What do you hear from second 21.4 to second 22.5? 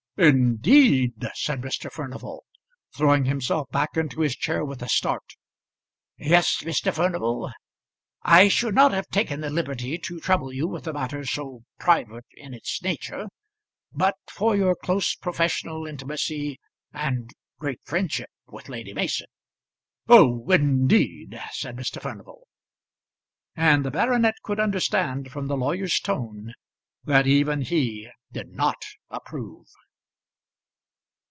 said Mr. Furnival;